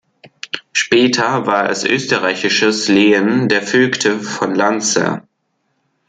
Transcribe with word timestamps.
Später 0.71 1.45
war 1.45 1.69
es 1.69 1.83
österreichisches 1.85 2.87
Lehen 2.87 3.47
der 3.49 3.61
Vögte 3.61 4.19
von 4.19 4.55
Landser. 4.55 5.21